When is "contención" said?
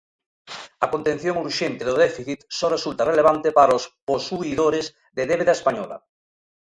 0.93-1.35